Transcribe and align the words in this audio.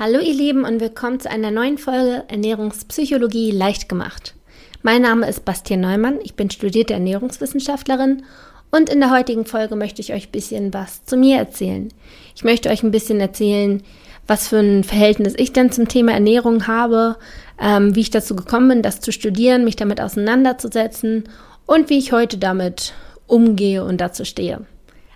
Hallo 0.00 0.20
ihr 0.20 0.32
Lieben 0.32 0.64
und 0.64 0.80
willkommen 0.80 1.18
zu 1.18 1.28
einer 1.28 1.50
neuen 1.50 1.76
Folge 1.76 2.22
Ernährungspsychologie 2.28 3.50
leicht 3.50 3.88
gemacht. 3.88 4.36
Mein 4.82 5.02
Name 5.02 5.28
ist 5.28 5.44
Bastian 5.44 5.80
Neumann, 5.80 6.20
ich 6.22 6.36
bin 6.36 6.52
studierte 6.52 6.94
Ernährungswissenschaftlerin 6.94 8.22
und 8.70 8.90
in 8.90 9.00
der 9.00 9.10
heutigen 9.10 9.44
Folge 9.44 9.74
möchte 9.74 10.00
ich 10.00 10.12
euch 10.12 10.28
ein 10.28 10.30
bisschen 10.30 10.72
was 10.72 11.04
zu 11.04 11.16
mir 11.16 11.38
erzählen. 11.38 11.88
Ich 12.36 12.44
möchte 12.44 12.68
euch 12.68 12.84
ein 12.84 12.92
bisschen 12.92 13.18
erzählen, 13.18 13.82
was 14.28 14.46
für 14.46 14.60
ein 14.60 14.84
Verhältnis 14.84 15.34
ich 15.36 15.52
denn 15.52 15.72
zum 15.72 15.88
Thema 15.88 16.12
Ernährung 16.12 16.68
habe, 16.68 17.16
ähm, 17.60 17.96
wie 17.96 18.02
ich 18.02 18.10
dazu 18.10 18.36
gekommen 18.36 18.68
bin, 18.68 18.82
das 18.82 19.00
zu 19.00 19.10
studieren, 19.10 19.64
mich 19.64 19.74
damit 19.74 20.00
auseinanderzusetzen 20.00 21.24
und 21.66 21.90
wie 21.90 21.98
ich 21.98 22.12
heute 22.12 22.38
damit 22.38 22.94
umgehe 23.26 23.82
und 23.82 24.00
dazu 24.00 24.24
stehe. 24.24 24.64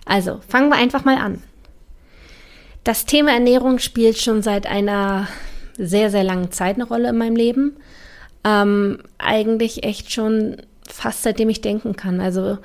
Also 0.05 0.41
fangen 0.45 0.67
wir 0.67 0.75
einfach 0.75 1.05
mal 1.05 1.15
an. 1.15 1.41
Das 2.83 3.05
Thema 3.05 3.31
Ernährung 3.31 3.79
spielt 3.79 4.17
schon 4.17 4.41
seit 4.41 4.67
einer 4.67 5.27
sehr, 5.77 6.09
sehr 6.09 6.23
langen 6.23 6.51
Zeit 6.51 6.75
eine 6.75 6.85
Rolle 6.85 7.09
in 7.09 7.17
meinem 7.17 7.35
Leben. 7.35 7.77
Ähm, 8.43 8.99
eigentlich 9.17 9.83
echt 9.83 10.11
schon 10.11 10.57
fast 10.87 11.23
seitdem 11.23 11.49
ich 11.49 11.61
denken 11.61 11.95
kann. 11.95 12.19
Also 12.19 12.57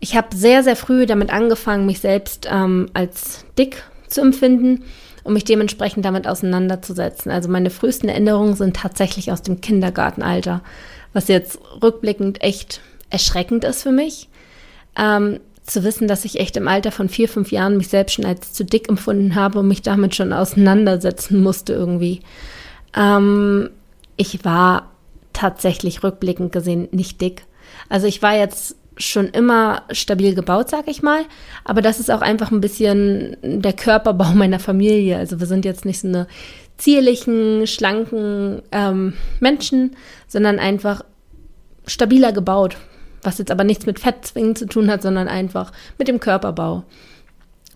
ich 0.00 0.16
habe 0.16 0.34
sehr, 0.34 0.62
sehr 0.62 0.76
früh 0.76 1.06
damit 1.06 1.30
angefangen, 1.30 1.86
mich 1.86 2.00
selbst 2.00 2.48
ähm, 2.50 2.88
als 2.92 3.44
dick 3.56 3.84
zu 4.08 4.20
empfinden 4.20 4.84
und 5.24 5.32
mich 5.32 5.44
dementsprechend 5.44 6.04
damit 6.04 6.26
auseinanderzusetzen. 6.26 7.30
Also 7.30 7.48
meine 7.48 7.70
frühesten 7.70 8.08
Erinnerungen 8.08 8.54
sind 8.54 8.76
tatsächlich 8.76 9.32
aus 9.32 9.42
dem 9.42 9.60
Kindergartenalter, 9.60 10.62
was 11.12 11.28
jetzt 11.28 11.58
rückblickend 11.82 12.42
echt 12.42 12.80
erschreckend 13.10 13.64
ist 13.64 13.82
für 13.82 13.92
mich. 13.92 14.28
Ähm, 14.98 15.40
zu 15.66 15.84
wissen, 15.84 16.08
dass 16.08 16.24
ich 16.24 16.38
echt 16.40 16.56
im 16.56 16.68
Alter 16.68 16.92
von 16.92 17.08
vier, 17.08 17.28
fünf 17.28 17.50
Jahren 17.50 17.76
mich 17.76 17.88
selbst 17.88 18.14
schon 18.14 18.24
als 18.24 18.52
zu 18.52 18.64
dick 18.64 18.88
empfunden 18.88 19.34
habe 19.34 19.58
und 19.58 19.68
mich 19.68 19.82
damit 19.82 20.14
schon 20.14 20.32
auseinandersetzen 20.32 21.42
musste 21.42 21.72
irgendwie. 21.72 22.20
Ähm, 22.96 23.70
ich 24.16 24.44
war 24.44 24.90
tatsächlich 25.32 26.02
rückblickend 26.02 26.52
gesehen 26.52 26.88
nicht 26.92 27.20
dick. 27.20 27.44
Also 27.88 28.06
ich 28.06 28.22
war 28.22 28.36
jetzt 28.36 28.76
schon 28.96 29.26
immer 29.28 29.82
stabil 29.90 30.34
gebaut, 30.34 30.70
sag 30.70 30.88
ich 30.88 31.02
mal. 31.02 31.22
Aber 31.64 31.82
das 31.82 32.00
ist 32.00 32.10
auch 32.10 32.22
einfach 32.22 32.50
ein 32.50 32.60
bisschen 32.60 33.36
der 33.42 33.72
Körperbau 33.72 34.30
meiner 34.34 34.60
Familie. 34.60 35.18
Also 35.18 35.40
wir 35.40 35.46
sind 35.46 35.64
jetzt 35.64 35.84
nicht 35.84 36.00
so 36.00 36.08
eine 36.08 36.26
zierlichen, 36.78 37.66
schlanken 37.66 38.62
ähm, 38.72 39.14
Menschen, 39.40 39.96
sondern 40.28 40.58
einfach 40.58 41.04
stabiler 41.86 42.32
gebaut 42.32 42.76
was 43.22 43.38
jetzt 43.38 43.50
aber 43.50 43.64
nichts 43.64 43.86
mit 43.86 44.00
Fettzwingen 44.00 44.56
zu 44.56 44.66
tun 44.66 44.90
hat, 44.90 45.02
sondern 45.02 45.28
einfach 45.28 45.72
mit 45.98 46.08
dem 46.08 46.20
Körperbau. 46.20 46.84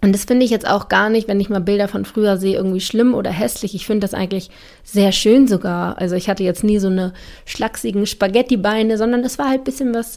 Und 0.03 0.13
das 0.13 0.25
finde 0.25 0.45
ich 0.45 0.51
jetzt 0.51 0.67
auch 0.67 0.89
gar 0.89 1.11
nicht, 1.11 1.29
wenn 1.29 1.41
ich 1.41 1.51
mal 1.51 1.61
Bilder 1.61 1.87
von 1.87 2.07
früher 2.07 2.39
sehe, 2.39 2.57
irgendwie 2.57 2.81
schlimm 2.81 3.15
oder 3.15 3.31
hässlich. 3.31 3.75
Ich 3.75 3.87
finde 3.87 4.07
das 4.07 4.15
eigentlich 4.15 4.51
sehr 4.83 5.13
schön 5.13 5.47
sogar. 5.47 5.99
Also 5.99 6.17
ich 6.17 6.29
hatte 6.31 6.43
jetzt 6.43 6.65
nie 6.65 6.79
so 6.79 6.89
eine 6.89 7.13
schlachsigen 7.45 8.07
Spaghetti-Beine, 8.07 8.97
sondern 8.97 9.23
es 9.25 9.39
war 9.39 9.51
halt 9.51 9.63
ein 9.63 9.65
bisschen 9.65 9.95
was, 9.95 10.17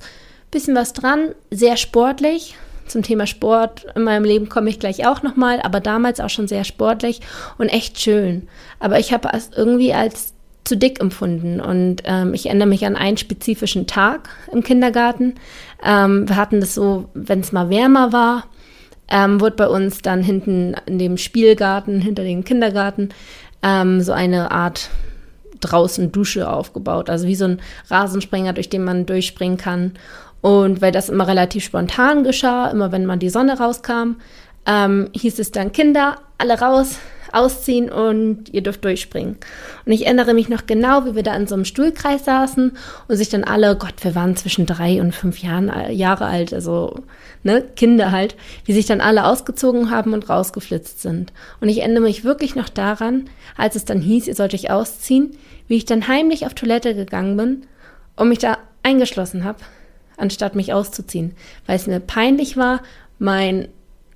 bisschen 0.52 0.76
was 0.76 0.94
dran, 0.94 1.30
sehr 1.52 1.76
sportlich. 1.76 2.56
Zum 2.88 3.02
Thema 3.02 3.28
Sport 3.28 3.86
in 3.96 4.04
meinem 4.04 4.24
Leben 4.26 4.50
komme 4.50 4.70
ich 4.70 4.80
gleich 4.80 5.06
auch 5.08 5.22
nochmal, 5.22 5.62
aber 5.62 5.80
damals 5.80 6.20
auch 6.20 6.30
schon 6.30 6.48
sehr 6.48 6.64
sportlich 6.64 7.22
und 7.58 7.70
echt 7.70 8.00
schön. 8.00 8.48
Aber 8.80 9.00
ich 9.00 9.14
habe 9.14 9.30
es 9.34 9.52
irgendwie 9.56 9.94
als 9.94 10.33
zu 10.64 10.78
dick 10.78 11.00
empfunden. 11.00 11.60
Und 11.60 12.04
ähm, 12.06 12.34
ich 12.34 12.46
erinnere 12.46 12.68
mich 12.68 12.86
an 12.86 12.96
einen 12.96 13.18
spezifischen 13.18 13.88
Tag 13.88 14.30
im 14.52 14.64
Kindergarten. 14.64 15.36
Ähm, 15.84 16.28
wir 16.28 16.36
hatten 16.36 16.60
das 16.60 16.74
so, 16.74 17.10
wenn 17.14 17.42
es 17.42 17.52
mal 17.52 17.70
wärmer 17.70 18.14
war, 18.14 18.46
ähm, 19.10 19.42
wurde 19.42 19.56
bei 19.56 19.68
uns 19.68 20.02
dann 20.02 20.24
hinten 20.24 20.76
in 20.86 21.00
dem 21.00 21.18
Spielgarten, 21.18 22.00
hinter 22.00 22.24
dem 22.24 22.44
Kindergarten, 22.44 23.10
ähm, 23.62 24.02
so 24.02 24.14
eine 24.14 24.52
Art 24.52 24.90
draußen 25.60 26.12
Dusche 26.12 26.50
aufgebaut. 26.50 27.10
Also 27.10 27.28
wie 27.28 27.36
so 27.36 27.46
ein 27.46 27.62
Rasensprenger, 27.90 28.54
durch 28.54 28.70
den 28.70 28.84
man 28.84 29.06
durchspringen 29.06 29.58
kann. 29.58 29.94
Und 30.42 30.82
weil 30.82 30.92
das 30.92 31.10
immer 31.10 31.28
relativ 31.28 31.64
spontan 31.64 32.24
geschah, 32.24 32.70
immer 32.70 32.92
wenn 32.92 33.06
man 33.06 33.20
die 33.20 33.30
Sonne 33.30 33.58
rauskam, 33.58 34.16
ähm, 34.66 35.10
hieß 35.14 35.40
es 35.40 35.52
dann 35.52 35.72
Kinder, 35.72 36.18
alle 36.38 36.60
raus, 36.60 36.98
ausziehen 37.34 37.92
und 37.92 38.54
ihr 38.54 38.62
dürft 38.62 38.86
durchspringen. 38.86 39.38
Und 39.86 39.92
ich 39.92 40.06
erinnere 40.06 40.34
mich 40.34 40.50
noch 40.50 40.66
genau, 40.66 41.06
wie 41.06 41.16
wir 41.16 41.24
da 41.24 41.36
in 41.36 41.48
so 41.48 41.56
einem 41.56 41.66
Stuhlkreis 41.66 42.26
saßen 42.26 42.78
und 43.08 43.16
sich 43.16 43.30
dann 43.30 43.44
alle, 43.44 43.76
Gott, 43.76 43.96
wir 44.02 44.16
waren 44.16 44.36
zwischen 44.36 44.66
drei 44.66 45.02
und 45.02 45.14
fünf 45.14 45.40
Jahren, 45.40 45.70
äh, 45.70 45.92
Jahre 45.92 46.26
alt, 46.26 46.54
also 46.54 47.00
ne, 47.44 47.64
Kinder 47.76 48.12
halt, 48.12 48.36
wie 48.66 48.74
sich 48.74 48.86
dann 48.86 49.02
alle 49.02 49.26
ausgezogen 49.26 49.90
haben 49.90 50.14
und 50.14 50.30
rausgeflitzt 50.30 51.02
sind. 51.02 51.34
Und 51.60 51.70
ich 51.70 51.80
erinnere 51.80 52.04
mich 52.04 52.24
wirklich 52.24 52.56
noch 52.56 52.70
daran, 52.70 53.30
als 53.58 53.76
es 53.76 53.86
dann 53.86 54.02
hieß, 54.02 54.28
ihr 54.28 54.36
sollt 54.36 54.54
euch 54.54 54.70
ausziehen, 54.70 55.32
wie 55.68 55.78
ich 55.78 55.86
dann 55.86 56.08
heimlich 56.08 56.46
auf 56.46 56.54
Toilette 56.54 56.96
gegangen 56.96 57.38
bin 57.38 57.66
und 58.16 58.30
mich 58.30 58.40
da 58.40 58.58
eingeschlossen 58.84 59.44
habe, 59.44 59.60
anstatt 60.18 60.56
mich 60.56 60.74
auszuziehen, 60.74 61.34
weil 61.66 61.78
es 61.78 61.88
mir 61.88 62.00
peinlich 62.00 62.58
war, 62.58 62.82
mein 63.18 63.70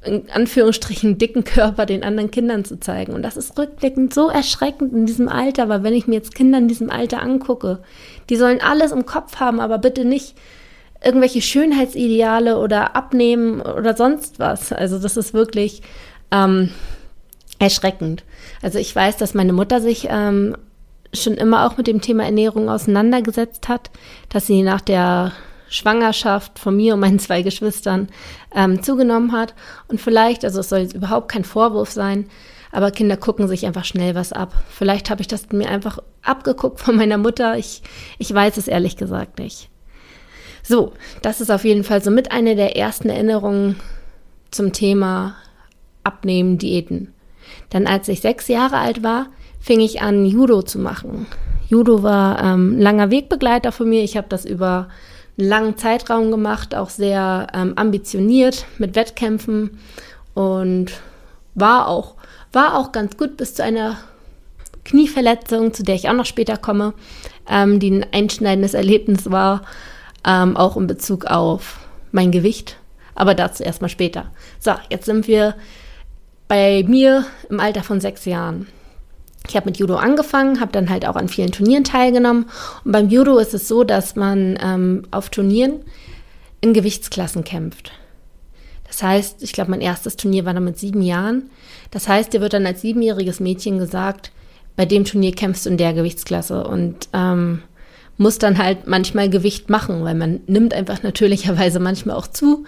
in 0.08 0.30
Anführungsstrichen 0.30 1.18
dicken 1.18 1.44
Körper 1.44 1.86
den 1.86 2.04
anderen 2.04 2.32
Kindern 2.32 2.66
zu 2.66 2.80
zeigen. 2.80 3.14
Und 3.14 3.22
das 3.22 3.38
ist 3.38 3.58
rückblickend 3.58 4.14
so 4.14 4.30
erschreckend 4.30 4.94
in 4.94 5.06
diesem 5.06 5.28
Alter, 5.28 5.70
weil 5.70 5.84
wenn 5.84 5.94
ich 5.94 6.08
mir 6.08 6.16
jetzt 6.16 6.34
Kinder 6.34 6.58
in 6.58 6.68
diesem 6.68 6.90
Alter 6.90 7.22
angucke, 7.22 7.80
die 8.30 8.36
sollen 8.36 8.62
alles 8.62 8.92
im 8.92 9.06
Kopf 9.06 9.40
haben, 9.40 9.60
aber 9.60 9.78
bitte 9.78 10.06
nicht 10.06 10.36
irgendwelche 11.04 11.42
Schönheitsideale 11.42 12.58
oder 12.58 12.96
abnehmen 12.96 13.62
oder 13.62 13.96
sonst 13.96 14.40
was. 14.40 14.72
Also 14.74 14.98
das 14.98 15.18
ist 15.18 15.34
wirklich 15.34 15.82
ähm, 16.32 16.72
erschreckend. 17.60 18.24
Also 18.62 18.80
ich 18.80 18.96
weiß, 18.96 19.18
dass 19.18 19.34
meine 19.34 19.54
Mutter 19.54 19.82
sich 19.82 20.08
ähm, 20.10 20.56
schon 21.14 21.34
immer 21.34 21.66
auch 21.66 21.78
mit 21.78 21.88
dem 21.88 22.02
Thema 22.02 22.24
Ernährung 22.24 22.70
auseinandergesetzt 22.70 23.68
hat, 23.68 23.92
dass 24.30 24.48
sie 24.48 24.64
nach 24.64 24.82
der 24.82 25.34
Schwangerschaft 25.70 26.60
von 26.60 26.76
mir 26.76 26.94
und 26.94 27.00
meinen 27.00 27.20
zwei 27.20 27.42
Geschwistern 27.42 28.08
ähm, 28.56 28.82
zugenommen 28.84 29.32
hat. 29.32 29.54
Und 29.88 30.02
vielleicht, 30.02 30.46
also 30.46 30.60
es 30.60 30.70
soll 30.70 30.80
jetzt 30.80 30.96
überhaupt 30.96 31.30
kein 31.30 31.44
Vorwurf 31.44 31.92
sein, 31.92 32.30
aber 32.72 32.92
Kinder 32.92 33.18
gucken 33.18 33.48
sich 33.48 33.66
einfach 33.66 33.86
schnell 33.86 34.16
was 34.16 34.34
ab. 34.34 34.54
Vielleicht 34.70 35.10
habe 35.10 35.22
ich 35.22 35.28
das 35.28 35.50
mir 35.52 35.70
einfach 35.70 36.00
abgeguckt 36.22 36.80
von 36.80 36.96
meiner 36.96 37.18
Mutter. 37.18 37.58
Ich, 37.58 37.82
ich 38.18 38.34
weiß 38.34 38.58
es 38.58 38.68
ehrlich 38.68 38.98
gesagt 38.98 39.40
nicht. 39.40 39.70
So, 40.64 40.94
das 41.22 41.40
ist 41.40 41.50
auf 41.50 41.64
jeden 41.64 41.84
Fall 41.84 42.04
so 42.04 42.12
mit 42.12 42.32
einer 42.32 42.56
der 42.56 42.76
ersten 42.76 43.10
Erinnerungen 43.10 43.78
zum 44.52 44.74
Thema 44.74 45.36
Abnehmen, 46.04 46.58
Diäten. 46.58 47.14
Dann 47.70 47.88
als 47.88 48.08
ich 48.10 48.22
sechs 48.22 48.48
Jahre 48.48 48.78
alt 48.78 49.02
war, 49.02 49.28
fing 49.60 49.80
ich 49.80 50.02
an, 50.02 50.26
Judo 50.26 50.62
zu 50.62 50.80
machen. 50.80 51.26
Judo 51.68 52.04
war 52.04 52.42
ähm, 52.44 52.78
langer 52.80 53.12
Wegbegleiter 53.12 53.72
von 53.72 53.90
mir. 53.90 54.04
Ich 54.04 54.16
habe 54.18 54.28
das 54.30 54.46
über 54.46 54.90
langen 55.38 55.78
Zeitraum 55.78 56.32
gemacht, 56.32 56.76
auch 56.76 56.90
sehr 56.90 57.48
ähm, 57.54 57.74
ambitioniert 57.76 58.66
mit 58.80 58.96
Wettkämpfen 58.96 59.80
und 60.34 60.92
war 61.54 61.88
auch, 61.88 62.16
war 62.52 62.78
auch 62.78 62.92
ganz 62.92 63.18
gut 63.18 63.38
bis 63.38 63.54
zu 63.54 63.64
einer 63.64 63.98
Knieverletzung, 64.84 65.74
zu 65.74 65.84
der 65.84 65.96
ich 65.96 66.10
auch 66.10 66.14
noch 66.14 66.26
später 66.26 66.58
komme, 66.58 66.94
ähm, 67.48 67.80
die 67.80 67.92
ein 67.92 68.06
einschneidendes 68.12 68.74
Erlebnis 68.74 69.30
war, 69.30 69.62
ähm, 70.26 70.58
auch 70.58 70.76
in 70.76 70.88
Bezug 70.88 71.26
auf 71.26 71.80
mein 72.12 72.32
Gewicht. 72.32 72.78
Aber 73.14 73.36
dazu 73.36 73.64
erstmal 73.64 73.90
später. 73.90 74.32
So, 74.60 74.72
jetzt 74.90 75.06
sind 75.06 75.28
wir 75.28 75.56
bei 76.48 76.84
mir 76.88 77.26
im 77.50 77.60
Alter 77.60 77.84
von 77.84 78.00
sechs 78.00 78.26
Jahren. 78.26 78.68
Ich 79.48 79.56
habe 79.56 79.68
mit 79.68 79.78
Judo 79.78 79.96
angefangen, 79.96 80.60
habe 80.60 80.72
dann 80.72 80.90
halt 80.90 81.06
auch 81.08 81.16
an 81.16 81.30
vielen 81.30 81.52
Turnieren 81.52 81.84
teilgenommen. 81.84 82.48
Und 82.84 82.92
beim 82.92 83.10
Judo 83.10 83.38
ist 83.38 83.54
es 83.54 83.68
so, 83.68 83.84
dass 83.84 84.16
man 84.16 84.58
ähm, 84.62 85.04
auf 85.12 85.30
Turnieren 85.30 85.82
in 86.62 86.74
Gewichtsklassen 86.74 87.44
kämpft. 87.44 87.92
Das 88.88 89.04
heißt, 89.04 89.44
ich 89.44 89.54
glaube, 89.54 89.72
mein 89.72 89.82
erstes 89.82 90.16
Turnier 90.16 90.46
war 90.46 90.54
dann 90.54 90.64
mit 90.64 90.78
sieben 90.78 91.02
Jahren. 91.02 91.50
Das 91.92 92.08
heißt, 92.08 92.34
dir 92.34 92.42
wird 92.42 92.54
dann 92.54 92.66
als 92.66 92.82
siebenjähriges 92.82 93.40
Mädchen 93.40 93.78
gesagt, 93.78 94.32
bei 94.76 94.86
dem 94.86 95.06
Turnier 95.06 95.34
kämpfst 95.34 95.66
du 95.66 95.70
in 95.70 95.78
der 95.78 95.94
Gewichtsklasse 95.94 96.66
und 96.66 97.10
ähm, 97.14 97.64
muss 98.18 98.40
dann 98.40 98.58
halt 98.58 98.88
manchmal 98.88 99.30
Gewicht 99.30 99.70
machen, 99.70 100.04
weil 100.04 100.16
man 100.16 100.42
nimmt 100.48 100.74
einfach 100.74 101.04
natürlicherweise 101.04 101.80
manchmal 101.80 102.16
auch 102.16 102.28
zu 102.28 102.66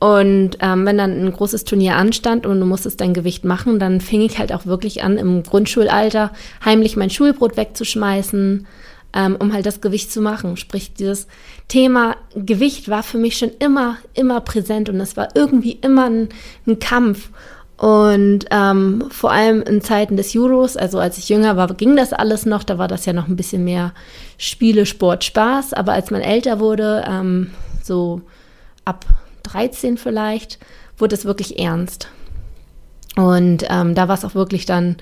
und 0.00 0.56
ähm, 0.60 0.86
wenn 0.86 0.96
dann 0.96 1.26
ein 1.26 1.30
großes 1.30 1.64
Turnier 1.64 1.96
anstand 1.96 2.46
und 2.46 2.58
du 2.58 2.64
musstest 2.64 3.02
dein 3.02 3.12
Gewicht 3.12 3.44
machen, 3.44 3.78
dann 3.78 4.00
fing 4.00 4.22
ich 4.22 4.38
halt 4.38 4.50
auch 4.50 4.64
wirklich 4.64 5.04
an, 5.04 5.18
im 5.18 5.42
Grundschulalter 5.42 6.32
heimlich 6.64 6.96
mein 6.96 7.10
Schulbrot 7.10 7.58
wegzuschmeißen, 7.58 8.66
ähm, 9.12 9.36
um 9.38 9.52
halt 9.52 9.66
das 9.66 9.82
Gewicht 9.82 10.10
zu 10.10 10.22
machen. 10.22 10.56
Sprich, 10.56 10.94
dieses 10.94 11.26
Thema 11.68 12.16
Gewicht 12.34 12.88
war 12.88 13.02
für 13.02 13.18
mich 13.18 13.36
schon 13.36 13.50
immer, 13.58 13.98
immer 14.14 14.40
präsent 14.40 14.88
und 14.88 14.98
es 15.00 15.18
war 15.18 15.28
irgendwie 15.34 15.72
immer 15.82 16.06
ein, 16.06 16.30
ein 16.66 16.78
Kampf. 16.78 17.28
Und 17.80 18.44
ähm, 18.50 19.04
vor 19.08 19.32
allem 19.32 19.62
in 19.62 19.80
Zeiten 19.80 20.18
des 20.18 20.34
Judos, 20.34 20.76
also 20.76 20.98
als 20.98 21.16
ich 21.16 21.30
jünger 21.30 21.56
war, 21.56 21.66
ging 21.72 21.96
das 21.96 22.12
alles 22.12 22.44
noch, 22.44 22.62
da 22.62 22.76
war 22.76 22.88
das 22.88 23.06
ja 23.06 23.14
noch 23.14 23.26
ein 23.26 23.36
bisschen 23.36 23.64
mehr 23.64 23.94
Spiele, 24.36 24.84
Sport, 24.84 25.24
Spaß. 25.24 25.72
Aber 25.72 25.94
als 25.94 26.10
man 26.10 26.20
älter 26.20 26.60
wurde, 26.60 27.02
ähm, 27.08 27.52
so 27.82 28.20
ab 28.84 29.06
13 29.44 29.96
vielleicht, 29.96 30.58
wurde 30.98 31.14
es 31.14 31.24
wirklich 31.24 31.58
ernst. 31.58 32.08
Und 33.16 33.64
ähm, 33.70 33.94
da 33.94 34.08
war 34.08 34.14
es 34.14 34.26
auch 34.26 34.34
wirklich 34.34 34.66
dann 34.66 34.96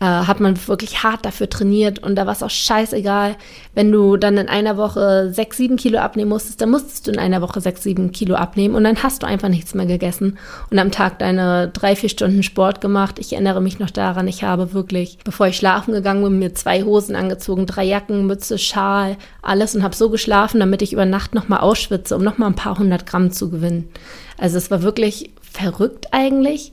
äh, 0.00 0.04
hat 0.04 0.40
man 0.40 0.56
wirklich 0.68 1.02
hart 1.02 1.24
dafür 1.24 1.48
trainiert 1.48 1.98
und 1.98 2.14
da 2.14 2.26
war 2.26 2.32
es 2.32 2.42
auch 2.42 2.50
scheißegal, 2.50 3.36
wenn 3.74 3.90
du 3.90 4.16
dann 4.16 4.36
in 4.36 4.48
einer 4.48 4.76
Woche 4.76 5.32
sechs, 5.32 5.56
sieben 5.56 5.76
Kilo 5.76 5.98
abnehmen 5.98 6.28
musstest, 6.28 6.60
dann 6.60 6.70
musstest 6.70 7.06
du 7.06 7.10
in 7.10 7.18
einer 7.18 7.42
Woche 7.42 7.60
sechs, 7.60 7.82
sieben 7.82 8.12
Kilo 8.12 8.36
abnehmen 8.36 8.74
und 8.74 8.84
dann 8.84 9.02
hast 9.02 9.22
du 9.22 9.26
einfach 9.26 9.48
nichts 9.48 9.74
mehr 9.74 9.86
gegessen 9.86 10.38
und 10.70 10.78
am 10.78 10.90
Tag 10.90 11.18
deine 11.18 11.68
drei, 11.68 11.96
vier 11.96 12.08
Stunden 12.08 12.42
Sport 12.42 12.80
gemacht. 12.80 13.18
Ich 13.18 13.32
erinnere 13.32 13.60
mich 13.60 13.78
noch 13.78 13.90
daran, 13.90 14.28
ich 14.28 14.42
habe 14.44 14.72
wirklich, 14.72 15.18
bevor 15.24 15.48
ich 15.48 15.56
schlafen 15.56 15.94
gegangen 15.94 16.22
bin, 16.22 16.38
mir 16.38 16.54
zwei 16.54 16.82
Hosen 16.82 17.16
angezogen, 17.16 17.66
drei 17.66 17.84
Jacken, 17.84 18.26
Mütze, 18.26 18.58
Schal, 18.58 19.16
alles 19.42 19.74
und 19.74 19.82
habe 19.82 19.96
so 19.96 20.10
geschlafen, 20.10 20.60
damit 20.60 20.82
ich 20.82 20.92
über 20.92 21.06
Nacht 21.06 21.34
nochmal 21.34 21.60
ausschwitze, 21.60 22.16
um 22.16 22.22
nochmal 22.22 22.50
ein 22.50 22.56
paar 22.56 22.78
hundert 22.78 23.06
Gramm 23.06 23.32
zu 23.32 23.50
gewinnen. 23.50 23.88
Also 24.36 24.58
es 24.58 24.70
war 24.70 24.82
wirklich 24.82 25.32
verrückt 25.40 26.08
eigentlich. 26.12 26.72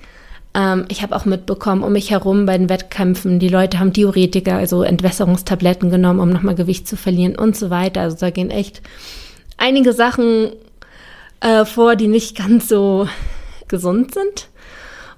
Ähm, 0.55 0.85
ich 0.87 1.03
habe 1.03 1.15
auch 1.15 1.25
mitbekommen, 1.25 1.83
um 1.83 1.91
mich 1.91 2.11
herum 2.11 2.45
bei 2.45 2.57
den 2.57 2.69
Wettkämpfen, 2.69 3.39
die 3.39 3.49
Leute 3.49 3.79
haben 3.79 3.91
Diuretika, 3.91 4.57
also 4.57 4.83
Entwässerungstabletten 4.83 5.89
genommen, 5.89 6.21
um 6.21 6.29
nochmal 6.29 6.55
Gewicht 6.55 6.87
zu 6.87 6.95
verlieren 6.95 7.35
und 7.35 7.57
so 7.57 7.69
weiter. 7.69 8.01
Also 8.01 8.17
da 8.17 8.29
gehen 8.29 8.49
echt 8.49 8.81
einige 9.57 9.91
Sachen 9.91 10.51
äh, 11.41 11.65
vor, 11.65 11.95
die 11.97 12.07
nicht 12.07 12.37
ganz 12.37 12.69
so 12.69 13.07
gesund 13.67 14.13
sind. 14.13 14.47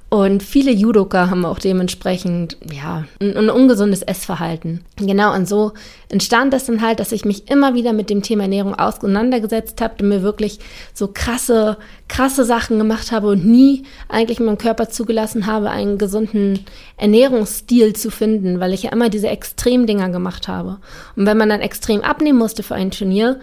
Und 0.10 0.42
viele 0.42 0.72
Judoka 0.72 1.30
haben 1.30 1.44
auch 1.44 1.60
dementsprechend, 1.60 2.56
ja, 2.72 3.04
ein, 3.20 3.36
ein, 3.36 3.50
ungesundes 3.50 4.02
Essverhalten. 4.02 4.86
Genau, 4.96 5.36
und 5.36 5.50
so 5.50 5.74
entstand 6.08 6.54
das 6.54 6.66
dann 6.66 6.82
halt, 6.82 7.02
dass 7.02 7.12
ich 7.12 7.26
mich 7.26 7.52
immer 7.52 7.74
wieder 7.74 7.92
mit 7.92 8.10
dem 8.10 8.22
Thema 8.22 8.44
Ernährung 8.44 8.74
auseinandergesetzt 8.74 9.82
habe 9.82 9.96
und 10.02 10.08
mir 10.08 10.22
wirklich 10.22 10.60
so 10.94 11.10
krasse, 11.14 11.78
krasse 12.08 12.46
Sachen 12.46 12.78
gemacht 12.78 13.12
habe 13.12 13.28
und 13.28 13.46
nie 13.46 13.84
eigentlich 14.08 14.40
meinem 14.40 14.58
Körper 14.58 14.88
zugelassen 14.88 15.46
habe, 15.46 15.72
einen 15.72 15.98
gesunden 15.98 16.66
Ernährungsstil 16.96 17.94
zu 17.94 18.10
finden, 18.10 18.62
weil 18.62 18.74
ich 18.74 18.84
ja 18.84 18.94
immer 18.94 19.10
diese 19.10 19.28
Extremdinger 19.28 20.08
gemacht 20.08 20.48
habe. 20.48 20.78
Und 21.18 21.26
wenn 21.26 21.38
man 21.38 21.50
dann 21.50 21.60
extrem 21.60 22.02
abnehmen 22.02 22.40
musste 22.40 22.64
für 22.64 22.76
ein 22.76 22.92
Turnier, 22.92 23.42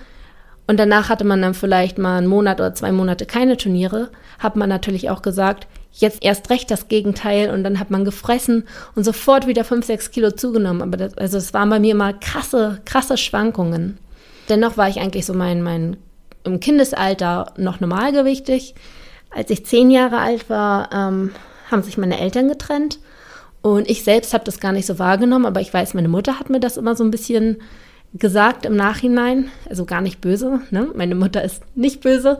und 0.66 0.80
danach 0.80 1.10
hatte 1.10 1.24
man 1.24 1.42
dann 1.42 1.52
vielleicht 1.52 1.98
mal 1.98 2.16
einen 2.16 2.26
Monat 2.26 2.58
oder 2.58 2.74
zwei 2.74 2.90
Monate 2.90 3.26
keine 3.26 3.58
Turniere, 3.58 4.08
hat 4.38 4.56
man 4.56 4.70
natürlich 4.70 5.10
auch 5.10 5.20
gesagt, 5.20 5.66
jetzt 5.96 6.24
erst 6.24 6.50
recht 6.50 6.70
das 6.70 6.88
Gegenteil 6.88 7.50
und 7.50 7.62
dann 7.64 7.78
hat 7.78 7.90
man 7.90 8.04
gefressen 8.04 8.66
und 8.94 9.04
sofort 9.04 9.46
wieder 9.46 9.64
fünf, 9.64 9.86
sechs 9.86 10.10
Kilo 10.10 10.32
zugenommen. 10.32 10.82
Aber 10.82 10.96
das, 10.96 11.16
also 11.16 11.38
es 11.38 11.54
waren 11.54 11.70
bei 11.70 11.78
mir 11.78 11.94
mal 11.94 12.18
krasse, 12.18 12.80
krasse 12.84 13.16
Schwankungen. 13.16 13.98
Dennoch 14.48 14.76
war 14.76 14.88
ich 14.88 15.00
eigentlich 15.00 15.26
so 15.26 15.34
mein, 15.34 15.62
mein 15.62 15.96
im 16.42 16.60
Kindesalter 16.60 17.52
noch 17.56 17.80
normalgewichtig. 17.80 18.74
Als 19.30 19.50
ich 19.50 19.64
zehn 19.66 19.90
Jahre 19.90 20.18
alt 20.18 20.50
war, 20.50 20.90
ähm, 20.92 21.30
haben 21.70 21.82
sich 21.82 21.96
meine 21.96 22.20
Eltern 22.20 22.48
getrennt. 22.48 22.98
Und 23.62 23.88
ich 23.88 24.04
selbst 24.04 24.34
habe 24.34 24.44
das 24.44 24.60
gar 24.60 24.72
nicht 24.72 24.84
so 24.84 24.98
wahrgenommen, 24.98 25.46
aber 25.46 25.60
ich 25.60 25.72
weiß, 25.72 25.94
meine 25.94 26.08
Mutter 26.08 26.38
hat 26.38 26.50
mir 26.50 26.60
das 26.60 26.76
immer 26.76 26.94
so 26.94 27.02
ein 27.02 27.10
bisschen 27.10 27.62
gesagt 28.14 28.64
im 28.64 28.76
Nachhinein, 28.76 29.50
also 29.68 29.84
gar 29.84 30.00
nicht 30.00 30.20
böse, 30.20 30.60
ne? 30.70 30.88
meine 30.94 31.16
Mutter 31.16 31.42
ist 31.42 31.62
nicht 31.74 32.00
böse, 32.00 32.38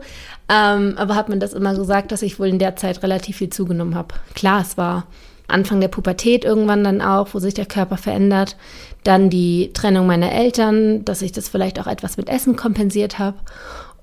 ähm, 0.49 0.95
aber 0.97 1.15
hat 1.15 1.27
mir 1.29 1.37
das 1.37 1.53
immer 1.53 1.75
gesagt, 1.75 2.11
dass 2.11 2.21
ich 2.21 2.39
wohl 2.39 2.47
in 2.47 2.59
der 2.59 2.77
Zeit 2.77 3.03
relativ 3.03 3.37
viel 3.37 3.49
zugenommen 3.49 3.95
habe. 3.95 4.15
Klar, 4.33 4.61
es 4.61 4.77
war 4.77 5.05
Anfang 5.47 5.81
der 5.81 5.89
Pubertät 5.89 6.45
irgendwann 6.45 6.83
dann 6.83 7.01
auch, 7.01 7.29
wo 7.33 7.39
sich 7.39 7.53
der 7.53 7.65
Körper 7.65 7.97
verändert, 7.97 8.55
dann 9.03 9.29
die 9.29 9.71
Trennung 9.73 10.07
meiner 10.07 10.31
Eltern, 10.31 11.05
dass 11.05 11.21
ich 11.21 11.33
das 11.33 11.49
vielleicht 11.49 11.79
auch 11.79 11.87
etwas 11.87 12.17
mit 12.17 12.29
Essen 12.29 12.55
kompensiert 12.55 13.19
habe. 13.19 13.37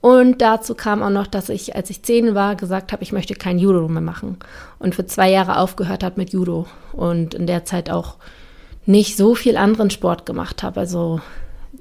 Und 0.00 0.42
dazu 0.42 0.74
kam 0.74 1.02
auch 1.02 1.10
noch, 1.10 1.26
dass 1.26 1.48
ich, 1.48 1.76
als 1.76 1.88
ich 1.88 2.02
zehn 2.02 2.34
war, 2.34 2.56
gesagt 2.56 2.92
habe, 2.92 3.02
ich 3.02 3.12
möchte 3.12 3.34
kein 3.34 3.58
Judo 3.58 3.86
mehr 3.88 4.02
machen. 4.02 4.36
Und 4.78 4.96
für 4.96 5.06
zwei 5.06 5.30
Jahre 5.30 5.58
aufgehört 5.58 6.02
habe 6.02 6.20
mit 6.20 6.32
Judo. 6.32 6.66
Und 6.92 7.34
in 7.34 7.46
der 7.46 7.64
Zeit 7.64 7.88
auch 7.88 8.16
nicht 8.84 9.16
so 9.16 9.36
viel 9.36 9.56
anderen 9.56 9.90
Sport 9.90 10.26
gemacht 10.26 10.64
habe. 10.64 10.80
Also 10.80 11.20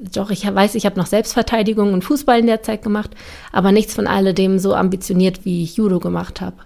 doch, 0.01 0.31
ich 0.31 0.43
weiß, 0.45 0.75
ich 0.75 0.85
habe 0.85 0.99
noch 0.99 1.05
Selbstverteidigung 1.05 1.93
und 1.93 2.03
Fußball 2.03 2.39
in 2.39 2.47
der 2.47 2.63
Zeit 2.63 2.81
gemacht, 2.81 3.11
aber 3.51 3.71
nichts 3.71 3.93
von 3.93 4.07
alledem 4.07 4.59
so 4.59 4.73
ambitioniert, 4.73 5.45
wie 5.45 5.63
ich 5.63 5.77
Judo 5.77 5.99
gemacht 5.99 6.41
habe. 6.41 6.57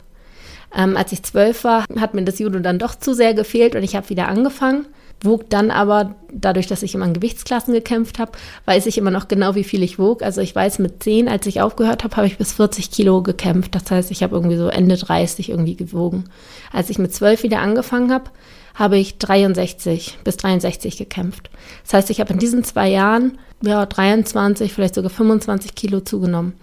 Ähm, 0.75 0.97
als 0.97 1.11
ich 1.11 1.23
zwölf 1.23 1.63
war, 1.63 1.85
hat 1.99 2.13
mir 2.13 2.23
das 2.23 2.39
Judo 2.39 2.59
dann 2.59 2.79
doch 2.79 2.95
zu 2.95 3.13
sehr 3.13 3.33
gefehlt 3.33 3.75
und 3.75 3.83
ich 3.83 3.95
habe 3.95 4.09
wieder 4.09 4.27
angefangen. 4.27 4.85
Wog 5.25 5.49
dann 5.49 5.71
aber, 5.71 6.15
dadurch, 6.31 6.67
dass 6.67 6.83
ich 6.83 6.95
immer 6.95 7.05
in 7.05 7.13
Gewichtsklassen 7.13 7.73
gekämpft 7.73 8.19
habe, 8.19 8.33
weiß 8.65 8.85
ich 8.85 8.97
immer 8.97 9.11
noch 9.11 9.27
genau, 9.27 9.55
wie 9.55 9.63
viel 9.63 9.83
ich 9.83 9.99
wog. 9.99 10.21
Also 10.21 10.41
ich 10.41 10.55
weiß, 10.55 10.79
mit 10.79 11.03
zehn, 11.03 11.27
als 11.27 11.45
ich 11.45 11.61
aufgehört 11.61 12.03
habe, 12.03 12.15
habe 12.15 12.27
ich 12.27 12.37
bis 12.37 12.53
40 12.53 12.91
Kilo 12.91 13.21
gekämpft. 13.23 13.75
Das 13.75 13.89
heißt, 13.89 14.11
ich 14.11 14.23
habe 14.23 14.35
irgendwie 14.35 14.57
so 14.57 14.67
Ende 14.67 14.97
30 14.97 15.49
irgendwie 15.49 15.75
gewogen. 15.75 16.25
Als 16.71 16.89
ich 16.89 16.99
mit 16.99 17.13
zwölf 17.13 17.43
wieder 17.43 17.59
angefangen 17.59 18.11
habe, 18.11 18.31
habe 18.73 18.97
ich 18.97 19.17
63 19.17 20.19
bis 20.23 20.37
63 20.37 20.97
gekämpft. 20.97 21.49
Das 21.83 21.93
heißt, 21.93 22.09
ich 22.09 22.19
habe 22.19 22.33
in 22.33 22.39
diesen 22.39 22.63
zwei 22.63 22.89
Jahren 22.89 23.37
ja, 23.61 23.85
23, 23.85 24.73
vielleicht 24.73 24.95
sogar 24.95 25.09
25 25.09 25.75
Kilo 25.75 26.01
zugenommen. 26.01 26.53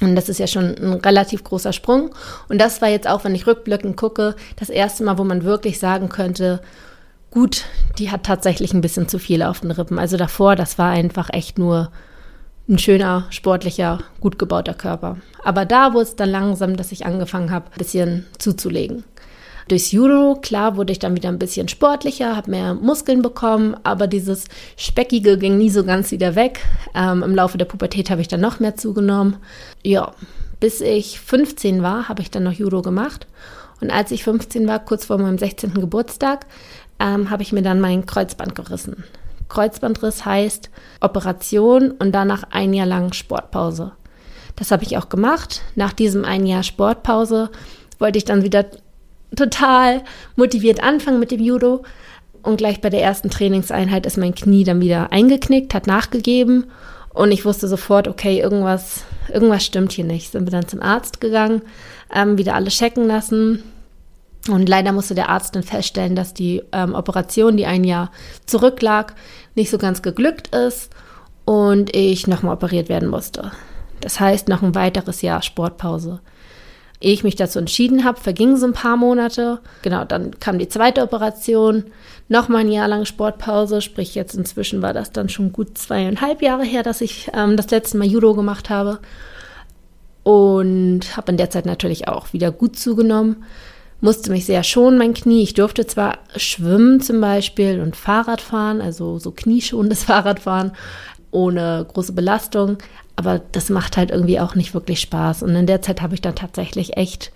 Und 0.00 0.14
das 0.14 0.28
ist 0.28 0.38
ja 0.38 0.46
schon 0.46 0.76
ein 0.76 0.94
relativ 0.94 1.44
großer 1.44 1.72
Sprung. 1.72 2.14
Und 2.48 2.58
das 2.58 2.80
war 2.80 2.88
jetzt 2.88 3.08
auch, 3.08 3.24
wenn 3.24 3.34
ich 3.34 3.46
rückblickend 3.46 3.96
gucke, 3.96 4.36
das 4.56 4.70
erste 4.70 5.04
Mal, 5.04 5.18
wo 5.18 5.24
man 5.24 5.44
wirklich 5.44 5.78
sagen 5.78 6.08
könnte, 6.08 6.60
gut, 7.30 7.64
die 7.98 8.10
hat 8.10 8.24
tatsächlich 8.24 8.72
ein 8.72 8.80
bisschen 8.80 9.08
zu 9.08 9.18
viel 9.18 9.42
auf 9.42 9.60
den 9.60 9.70
Rippen. 9.70 9.98
Also 9.98 10.16
davor, 10.16 10.56
das 10.56 10.78
war 10.78 10.90
einfach 10.90 11.30
echt 11.32 11.58
nur 11.58 11.90
ein 12.68 12.78
schöner, 12.78 13.26
sportlicher, 13.30 14.00
gut 14.20 14.38
gebauter 14.38 14.74
Körper. 14.74 15.16
Aber 15.42 15.64
da 15.64 15.94
wurde 15.94 16.04
es 16.04 16.16
dann 16.16 16.30
langsam, 16.30 16.76
dass 16.76 16.92
ich 16.92 17.06
angefangen 17.06 17.50
habe, 17.50 17.66
ein 17.66 17.78
bisschen 17.78 18.26
zuzulegen. 18.38 19.04
Durchs 19.68 19.92
Judo, 19.92 20.38
klar, 20.40 20.76
wurde 20.76 20.92
ich 20.92 20.98
dann 20.98 21.14
wieder 21.14 21.28
ein 21.28 21.38
bisschen 21.38 21.68
sportlicher, 21.68 22.36
habe 22.36 22.50
mehr 22.50 22.74
Muskeln 22.74 23.20
bekommen, 23.20 23.76
aber 23.82 24.06
dieses 24.06 24.46
Speckige 24.76 25.36
ging 25.36 25.58
nie 25.58 25.68
so 25.68 25.84
ganz 25.84 26.10
wieder 26.10 26.34
weg. 26.34 26.60
Ähm, 26.94 27.22
Im 27.22 27.34
Laufe 27.34 27.58
der 27.58 27.66
Pubertät 27.66 28.08
habe 28.08 28.22
ich 28.22 28.28
dann 28.28 28.40
noch 28.40 28.60
mehr 28.60 28.76
zugenommen. 28.76 29.36
Ja, 29.82 30.12
bis 30.58 30.80
ich 30.80 31.20
15 31.20 31.82
war, 31.82 32.08
habe 32.08 32.22
ich 32.22 32.30
dann 32.30 32.44
noch 32.44 32.52
Judo 32.52 32.80
gemacht. 32.80 33.26
Und 33.80 33.90
als 33.90 34.10
ich 34.10 34.24
15 34.24 34.66
war, 34.66 34.78
kurz 34.78 35.04
vor 35.04 35.18
meinem 35.18 35.38
16. 35.38 35.74
Geburtstag, 35.74 36.46
ähm, 37.00 37.30
habe 37.30 37.42
ich 37.42 37.52
mir 37.52 37.62
dann 37.62 37.80
mein 37.80 38.06
Kreuzband 38.06 38.54
gerissen. 38.54 39.04
Kreuzbandriss 39.48 40.24
heißt 40.24 40.70
Operation 41.00 41.92
und 41.92 42.12
danach 42.12 42.44
ein 42.50 42.74
Jahr 42.74 42.86
lang 42.86 43.12
Sportpause. 43.12 43.92
Das 44.56 44.70
habe 44.70 44.84
ich 44.84 44.98
auch 44.98 45.08
gemacht. 45.08 45.62
Nach 45.74 45.92
diesem 45.92 46.24
ein 46.24 46.46
Jahr 46.46 46.62
Sportpause 46.62 47.50
wollte 47.98 48.18
ich 48.18 48.24
dann 48.24 48.42
wieder 48.42 48.66
total 49.36 50.02
motiviert 50.36 50.82
anfangen 50.82 51.20
mit 51.20 51.30
dem 51.30 51.40
Judo. 51.40 51.84
Und 52.42 52.56
gleich 52.56 52.80
bei 52.80 52.90
der 52.90 53.02
ersten 53.02 53.30
Trainingseinheit 53.30 54.06
ist 54.06 54.16
mein 54.16 54.34
Knie 54.34 54.64
dann 54.64 54.80
wieder 54.80 55.12
eingeknickt, 55.12 55.74
hat 55.74 55.86
nachgegeben. 55.86 56.66
Und 57.12 57.32
ich 57.32 57.44
wusste 57.44 57.68
sofort, 57.68 58.06
okay, 58.06 58.40
irgendwas, 58.40 59.04
irgendwas 59.32 59.64
stimmt 59.64 59.92
hier 59.92 60.04
nicht. 60.04 60.32
Sind 60.32 60.46
wir 60.46 60.52
dann 60.52 60.68
zum 60.68 60.82
Arzt 60.82 61.20
gegangen, 61.20 61.62
ähm, 62.14 62.38
wieder 62.38 62.54
alle 62.54 62.70
checken 62.70 63.06
lassen. 63.06 63.62
Und 64.48 64.68
leider 64.68 64.92
musste 64.92 65.14
der 65.14 65.28
Arzt 65.28 65.54
dann 65.54 65.62
feststellen, 65.62 66.16
dass 66.16 66.34
die 66.34 66.62
ähm, 66.72 66.94
Operation, 66.94 67.56
die 67.56 67.66
ein 67.66 67.84
Jahr 67.84 68.10
zurücklag, 68.46 69.14
nicht 69.54 69.70
so 69.70 69.78
ganz 69.78 70.02
geglückt 70.02 70.54
ist 70.54 70.90
und 71.44 71.94
ich 71.94 72.26
nochmal 72.26 72.54
operiert 72.54 72.88
werden 72.88 73.08
musste. 73.08 73.52
Das 74.00 74.20
heißt, 74.20 74.48
noch 74.48 74.62
ein 74.62 74.74
weiteres 74.74 75.22
Jahr 75.22 75.42
Sportpause. 75.42 76.20
Ehe 77.00 77.12
ich 77.12 77.24
mich 77.24 77.36
dazu 77.36 77.58
entschieden 77.58 78.04
habe, 78.04 78.20
vergingen 78.20 78.56
so 78.56 78.66
ein 78.66 78.72
paar 78.72 78.96
Monate. 78.96 79.60
Genau, 79.82 80.04
dann 80.04 80.38
kam 80.40 80.58
die 80.58 80.68
zweite 80.68 81.02
Operation, 81.02 81.84
nochmal 82.28 82.62
ein 82.62 82.72
Jahr 82.72 82.88
lang 82.88 83.04
Sportpause, 83.04 83.80
sprich 83.80 84.14
jetzt 84.14 84.34
inzwischen 84.34 84.82
war 84.82 84.92
das 84.92 85.12
dann 85.12 85.28
schon 85.28 85.52
gut 85.52 85.78
zweieinhalb 85.78 86.42
Jahre 86.42 86.64
her, 86.64 86.82
dass 86.82 87.00
ich 87.00 87.30
ähm, 87.34 87.56
das 87.56 87.70
letzte 87.70 87.98
Mal 87.98 88.08
Judo 88.08 88.34
gemacht 88.34 88.68
habe. 88.68 88.98
Und 90.24 91.16
habe 91.16 91.30
in 91.30 91.38
der 91.38 91.50
Zeit 91.50 91.64
natürlich 91.64 92.08
auch 92.08 92.32
wieder 92.32 92.50
gut 92.50 92.76
zugenommen. 92.78 93.44
Musste 94.00 94.30
mich 94.30 94.46
sehr 94.46 94.62
schonen, 94.62 94.98
mein 94.98 95.14
Knie. 95.14 95.42
Ich 95.42 95.54
durfte 95.54 95.86
zwar 95.86 96.18
schwimmen 96.36 97.00
zum 97.00 97.20
Beispiel 97.20 97.80
und 97.80 97.96
Fahrrad 97.96 98.40
fahren, 98.40 98.80
also 98.80 99.18
so 99.18 99.32
knieschonendes 99.32 100.04
Fahrradfahren 100.04 100.72
ohne 101.30 101.84
große 101.92 102.12
Belastung, 102.12 102.78
aber 103.16 103.40
das 103.52 103.68
macht 103.68 103.96
halt 103.96 104.10
irgendwie 104.10 104.40
auch 104.40 104.54
nicht 104.54 104.72
wirklich 104.72 105.00
Spaß. 105.00 105.42
Und 105.42 105.54
in 105.54 105.66
der 105.66 105.82
Zeit 105.82 106.00
habe 106.00 106.14
ich 106.14 106.20
dann 106.20 106.36
tatsächlich 106.36 106.96
echt 106.96 107.32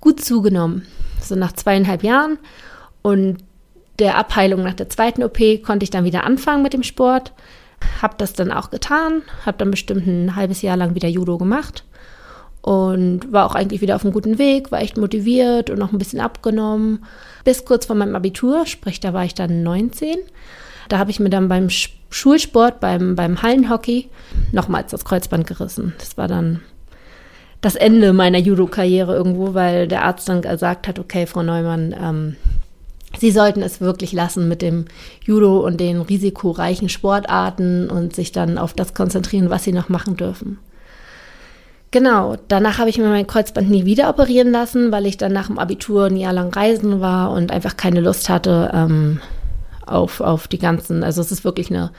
gut 0.00 0.20
zugenommen. 0.20 0.86
So 1.22 1.36
nach 1.36 1.52
zweieinhalb 1.52 2.02
Jahren 2.02 2.38
und 3.02 3.38
der 3.98 4.16
Abheilung 4.16 4.62
nach 4.62 4.74
der 4.74 4.88
zweiten 4.88 5.22
OP 5.22 5.38
konnte 5.62 5.84
ich 5.84 5.90
dann 5.90 6.04
wieder 6.04 6.24
anfangen 6.24 6.62
mit 6.62 6.72
dem 6.72 6.82
Sport. 6.82 7.32
Habe 8.02 8.14
das 8.18 8.32
dann 8.32 8.50
auch 8.50 8.70
getan, 8.70 9.22
habe 9.46 9.58
dann 9.58 9.70
bestimmt 9.70 10.06
ein 10.06 10.36
halbes 10.36 10.62
Jahr 10.62 10.76
lang 10.76 10.94
wieder 10.94 11.08
Judo 11.08 11.38
gemacht 11.38 11.84
und 12.62 13.32
war 13.32 13.46
auch 13.46 13.54
eigentlich 13.54 13.80
wieder 13.80 13.96
auf 13.96 14.04
einem 14.04 14.12
guten 14.12 14.38
Weg, 14.38 14.70
war 14.70 14.80
echt 14.80 14.96
motiviert 14.96 15.70
und 15.70 15.78
noch 15.78 15.92
ein 15.92 15.98
bisschen 15.98 16.20
abgenommen. 16.20 17.04
Bis 17.44 17.64
kurz 17.64 17.86
vor 17.86 17.96
meinem 17.96 18.14
Abitur, 18.14 18.66
sprich, 18.66 19.00
da 19.00 19.14
war 19.14 19.24
ich 19.24 19.34
dann 19.34 19.62
19. 19.62 20.16
Da 20.88 20.98
habe 20.98 21.10
ich 21.10 21.20
mir 21.20 21.30
dann 21.30 21.48
beim 21.48 21.68
Schulsport, 22.10 22.80
beim, 22.80 23.14
beim 23.14 23.42
Hallenhockey, 23.42 24.08
nochmals 24.52 24.90
das 24.90 25.04
Kreuzband 25.04 25.46
gerissen. 25.46 25.94
Das 25.98 26.18
war 26.18 26.28
dann 26.28 26.60
das 27.60 27.76
Ende 27.76 28.12
meiner 28.12 28.38
Judo-Karriere 28.38 29.14
irgendwo, 29.14 29.54
weil 29.54 29.86
der 29.86 30.04
Arzt 30.04 30.28
dann 30.28 30.42
gesagt 30.42 30.88
hat, 30.88 30.98
okay, 30.98 31.26
Frau 31.26 31.42
Neumann, 31.42 31.94
ähm, 31.98 32.36
Sie 33.18 33.32
sollten 33.32 33.62
es 33.62 33.80
wirklich 33.80 34.12
lassen 34.12 34.48
mit 34.48 34.62
dem 34.62 34.84
Judo 35.24 35.66
und 35.66 35.80
den 35.80 36.00
risikoreichen 36.00 36.88
Sportarten 36.88 37.90
und 37.90 38.14
sich 38.14 38.30
dann 38.30 38.56
auf 38.56 38.72
das 38.72 38.94
konzentrieren, 38.94 39.50
was 39.50 39.64
sie 39.64 39.72
noch 39.72 39.88
machen 39.88 40.16
dürfen. 40.16 40.58
Genau, 41.92 42.36
danach 42.46 42.78
habe 42.78 42.88
ich 42.88 42.98
mir 42.98 43.08
mein 43.08 43.26
Kreuzband 43.26 43.68
nie 43.68 43.84
wieder 43.84 44.08
operieren 44.08 44.52
lassen, 44.52 44.92
weil 44.92 45.06
ich 45.06 45.16
dann 45.16 45.32
nach 45.32 45.48
dem 45.48 45.58
Abitur 45.58 46.06
ein 46.06 46.16
Jahr 46.16 46.32
lang 46.32 46.54
reisen 46.54 47.00
war 47.00 47.32
und 47.32 47.50
einfach 47.50 47.76
keine 47.76 48.00
Lust 48.00 48.28
hatte 48.28 48.70
ähm, 48.72 49.20
auf, 49.86 50.20
auf 50.20 50.46
die 50.46 50.58
ganzen, 50.58 51.02
also 51.02 51.20
es 51.20 51.32
ist 51.32 51.42
wirklich 51.42 51.68
eine 51.68 51.90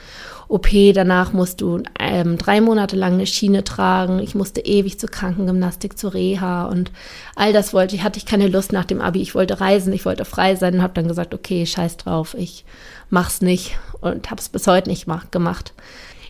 OP, 0.48 0.68
danach 0.94 1.34
musst 1.34 1.60
du 1.60 1.82
ähm, 1.98 2.38
drei 2.38 2.62
Monate 2.62 2.96
lang 2.96 3.14
eine 3.14 3.26
Schiene 3.26 3.64
tragen, 3.64 4.18
ich 4.18 4.34
musste 4.34 4.62
ewig 4.62 4.98
zur 4.98 5.10
Krankengymnastik, 5.10 5.98
zur 5.98 6.14
Reha 6.14 6.66
und 6.66 6.90
all 7.36 7.52
das 7.52 7.74
wollte 7.74 7.94
ich, 7.94 8.02
hatte 8.02 8.18
ich 8.18 8.24
keine 8.24 8.48
Lust 8.48 8.72
nach 8.72 8.86
dem 8.86 9.02
Abi, 9.02 9.20
ich 9.20 9.34
wollte 9.34 9.60
reisen, 9.60 9.92
ich 9.92 10.06
wollte 10.06 10.24
frei 10.24 10.56
sein 10.56 10.76
und 10.76 10.82
habe 10.82 10.94
dann 10.94 11.08
gesagt, 11.08 11.34
okay, 11.34 11.66
scheiß 11.66 11.98
drauf, 11.98 12.34
ich 12.38 12.64
mach's 13.10 13.42
nicht 13.42 13.78
und 14.00 14.30
habe 14.30 14.40
es 14.40 14.48
bis 14.48 14.66
heute 14.66 14.88
nicht 14.88 15.06
gemacht. 15.30 15.74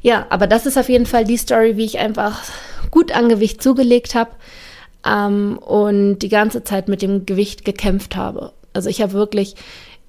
Ja, 0.02 0.26
aber 0.30 0.46
das 0.46 0.66
ist 0.66 0.76
auf 0.76 0.88
jeden 0.88 1.06
Fall 1.06 1.24
die 1.24 1.36
Story, 1.36 1.76
wie 1.76 1.84
ich 1.84 1.98
einfach 1.98 2.42
gut 2.90 3.12
an 3.12 3.28
Gewicht 3.28 3.62
zugelegt 3.62 4.14
habe 4.14 4.32
ähm, 5.06 5.58
und 5.58 6.18
die 6.18 6.28
ganze 6.28 6.64
Zeit 6.64 6.88
mit 6.88 7.02
dem 7.02 7.24
Gewicht 7.24 7.64
gekämpft 7.64 8.16
habe. 8.16 8.52
Also 8.72 8.88
ich 8.88 9.00
habe 9.00 9.12
wirklich 9.12 9.54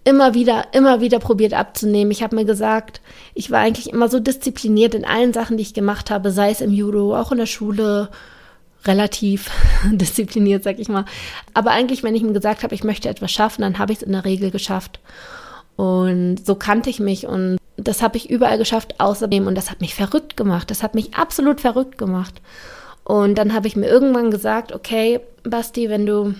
immer 0.03 0.33
wieder, 0.33 0.65
immer 0.73 0.99
wieder 0.99 1.19
probiert 1.19 1.53
abzunehmen. 1.53 2.11
Ich 2.11 2.23
habe 2.23 2.35
mir 2.35 2.45
gesagt, 2.45 3.01
ich 3.35 3.51
war 3.51 3.59
eigentlich 3.59 3.91
immer 3.93 4.09
so 4.09 4.19
diszipliniert 4.19 4.95
in 4.95 5.05
allen 5.05 5.31
Sachen, 5.31 5.57
die 5.57 5.63
ich 5.63 5.73
gemacht 5.73 6.11
habe, 6.11 6.31
sei 6.31 6.51
es 6.51 6.61
im 6.61 6.71
Judo, 6.71 7.17
auch 7.17 7.31
in 7.31 7.37
der 7.37 7.45
Schule, 7.45 8.09
relativ 8.85 9.49
diszipliniert, 9.91 10.63
sag 10.63 10.79
ich 10.79 10.89
mal. 10.89 11.05
Aber 11.53 11.71
eigentlich, 11.71 12.03
wenn 12.03 12.15
ich 12.15 12.23
mir 12.23 12.33
gesagt 12.33 12.63
habe, 12.63 12.75
ich 12.75 12.83
möchte 12.83 13.09
etwas 13.09 13.31
schaffen, 13.31 13.61
dann 13.61 13.79
habe 13.79 13.93
ich 13.93 13.99
es 13.99 14.03
in 14.03 14.11
der 14.11 14.25
Regel 14.25 14.51
geschafft. 14.51 14.99
Und 15.75 16.45
so 16.45 16.55
kannte 16.55 16.89
ich 16.89 16.99
mich 16.99 17.25
und 17.25 17.57
das 17.87 18.01
habe 18.01 18.17
ich 18.17 18.29
überall 18.29 18.57
geschafft, 18.57 18.99
außerdem. 18.99 19.47
Und 19.47 19.55
das 19.55 19.71
hat 19.71 19.81
mich 19.81 19.95
verrückt 19.95 20.37
gemacht. 20.37 20.71
Das 20.71 20.83
hat 20.83 20.95
mich 20.95 21.15
absolut 21.15 21.61
verrückt 21.61 21.97
gemacht. 21.97 22.41
Und 23.03 23.35
dann 23.37 23.53
habe 23.53 23.67
ich 23.67 23.75
mir 23.75 23.87
irgendwann 23.87 24.31
gesagt, 24.31 24.71
okay, 24.71 25.19
Basti, 25.43 25.89
wenn 25.89 26.05
du 26.05 26.35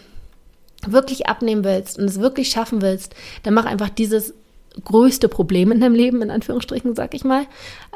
wirklich 0.86 1.28
abnehmen 1.28 1.64
willst 1.64 1.98
und 1.98 2.06
es 2.06 2.20
wirklich 2.20 2.50
schaffen 2.50 2.82
willst, 2.82 3.16
dann 3.44 3.54
mach 3.54 3.66
einfach 3.66 3.90
dieses 3.90 4.34
größte 4.84 5.28
Problem 5.30 5.72
in 5.72 5.80
deinem 5.80 5.96
Leben, 5.96 6.22
in 6.22 6.32
Anführungsstrichen, 6.32 6.96
sag 6.96 7.14
ich 7.14 7.24
mal, 7.24 7.46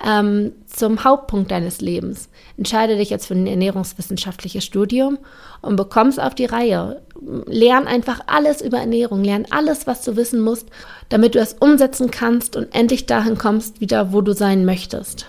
ähm, 0.06 0.52
zum 0.68 1.04
Hauptpunkt 1.04 1.52
deines 1.52 1.82
Lebens. 1.82 2.30
Entscheide 2.58 2.98
dich 2.98 3.10
jetzt 3.10 3.28
für 3.28 3.34
ein 3.34 3.48
ernährungswissenschaftliches 3.48 4.64
Studium 4.64 5.18
und 5.62 5.76
bekommst 5.76 6.20
auf 6.20 6.36
die 6.36 6.46
Reihe. 6.46 7.02
Lern 7.46 7.88
einfach 7.88 8.22
alles 8.28 8.62
über 8.62 8.78
Ernährung, 8.78 9.24
lern 9.24 9.46
alles, 9.50 9.88
was 9.88 10.04
du 10.04 10.16
wissen 10.16 10.42
musst, 10.42 10.68
damit 11.10 11.36
du 11.36 11.40
es 11.40 11.54
umsetzen 11.54 12.12
kannst 12.12 12.56
und 12.56 12.74
endlich 12.76 13.06
dahin 13.06 13.38
kommst, 13.38 13.82
wieder 13.82 14.14
wo 14.14 14.22
du 14.22 14.34
sein 14.34 14.66
möchtest. 14.66 15.26